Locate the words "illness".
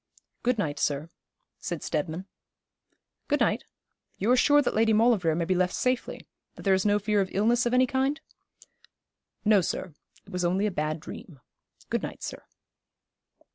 7.31-7.67